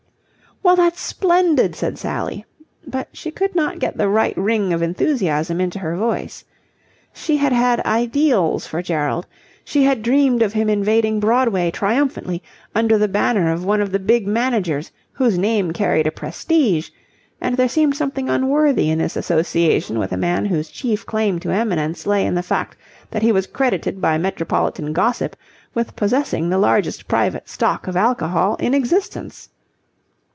"Well, 0.63 0.75
that's 0.75 1.01
splendid," 1.01 1.75
said 1.75 1.97
Sally: 1.97 2.45
but 2.85 3.07
she 3.13 3.31
could 3.31 3.55
not 3.55 3.79
get 3.79 3.97
the 3.97 4.07
right 4.07 4.37
ring 4.37 4.71
of 4.73 4.83
enthusiasm 4.83 5.59
into 5.59 5.79
her 5.79 5.95
voice. 5.95 6.45
She 7.11 7.37
had 7.37 7.51
had 7.51 7.83
ideals 7.83 8.67
for 8.67 8.83
Gerald. 8.83 9.25
She 9.65 9.85
had 9.85 10.03
dreamed 10.03 10.43
of 10.43 10.53
him 10.53 10.69
invading 10.69 11.19
Broadway 11.19 11.71
triumphantly 11.71 12.43
under 12.75 12.99
the 12.99 13.07
banner 13.07 13.51
of 13.51 13.65
one 13.65 13.81
of 13.81 13.91
the 13.91 13.97
big 13.97 14.27
managers 14.27 14.91
whose 15.13 15.35
name 15.35 15.73
carried 15.73 16.05
a 16.05 16.11
prestige, 16.11 16.91
and 17.41 17.57
there 17.57 17.67
seemed 17.67 17.95
something 17.95 18.29
unworthy 18.29 18.91
in 18.91 18.99
this 18.99 19.15
association 19.17 19.97
with 19.97 20.11
a 20.11 20.15
man 20.17 20.45
whose 20.45 20.69
chief 20.69 21.07
claim 21.07 21.39
to 21.39 21.49
eminence 21.49 22.05
lay 22.05 22.23
in 22.23 22.35
the 22.35 22.43
fact 22.43 22.77
that 23.09 23.23
he 23.23 23.31
was 23.31 23.47
credited 23.47 23.99
by 23.99 24.19
metropolitan 24.19 24.93
gossip 24.93 25.35
with 25.73 25.95
possessing 25.95 26.51
the 26.51 26.59
largest 26.59 27.07
private 27.07 27.49
stock 27.49 27.87
of 27.87 27.97
alcohol 27.97 28.53
in 28.59 28.75
existence. 28.75 29.49